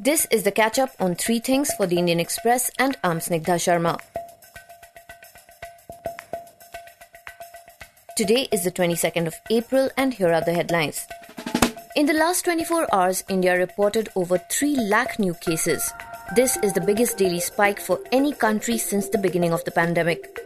[0.00, 4.00] This is the catch up on three things for the Indian Express and I'm Sharma.
[8.16, 11.06] Today is the 22nd of April and here are the headlines.
[11.94, 15.92] In the last 24 hours, India reported over 3 lakh new cases.
[16.34, 20.40] This is the biggest daily spike for any country since the beginning of the pandemic.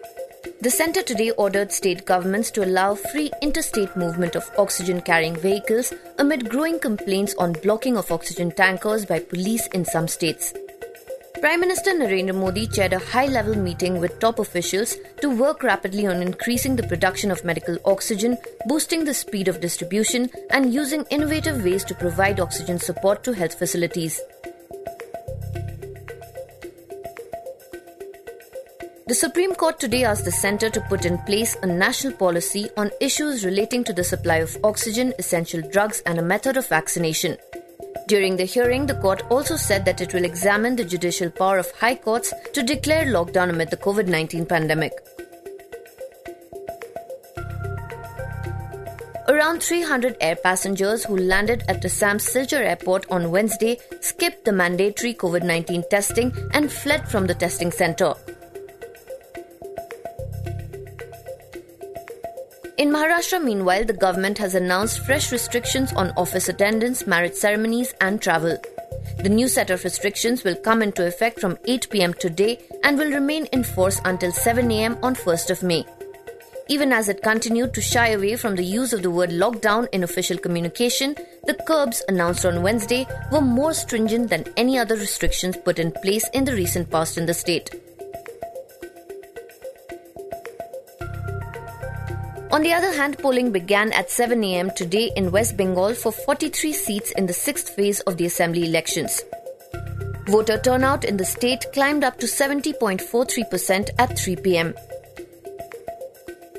[0.60, 5.92] The centre today ordered state governments to allow free interstate movement of oxygen carrying vehicles
[6.18, 10.52] amid growing complaints on blocking of oxygen tankers by police in some states.
[11.40, 16.06] Prime Minister Narendra Modi chaired a high level meeting with top officials to work rapidly
[16.06, 21.64] on increasing the production of medical oxygen, boosting the speed of distribution, and using innovative
[21.64, 24.20] ways to provide oxygen support to health facilities.
[29.08, 32.90] The Supreme Court today asked the centre to put in place a national policy on
[33.00, 37.38] issues relating to the supply of oxygen, essential drugs, and a method of vaccination.
[38.06, 41.70] During the hearing, the court also said that it will examine the judicial power of
[41.70, 44.92] high courts to declare lockdown amid the COVID 19 pandemic.
[49.26, 52.18] Around 300 air passengers who landed at the Sam
[52.52, 58.12] airport on Wednesday skipped the mandatory COVID 19 testing and fled from the testing centre.
[62.78, 68.22] In Maharashtra, meanwhile, the government has announced fresh restrictions on office attendance, marriage ceremonies, and
[68.22, 68.56] travel.
[69.18, 73.10] The new set of restrictions will come into effect from 8 pm today and will
[73.10, 75.84] remain in force until 7 am on 1st of May.
[76.68, 80.04] Even as it continued to shy away from the use of the word lockdown in
[80.04, 81.16] official communication,
[81.46, 86.28] the curbs announced on Wednesday were more stringent than any other restrictions put in place
[86.32, 87.70] in the recent past in the state.
[92.50, 96.72] On the other hand, polling began at 7 am today in West Bengal for 43
[96.72, 99.22] seats in the sixth phase of the assembly elections.
[100.26, 104.74] Voter turnout in the state climbed up to 70.43% at 3 pm.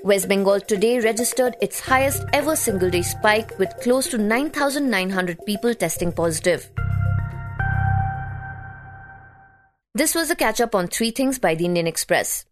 [0.03, 5.73] West Bengal today registered its highest ever single day spike with close to 9,900 people
[5.73, 6.69] testing positive.
[9.95, 12.45] This was a catch up on three things by the Indian Express.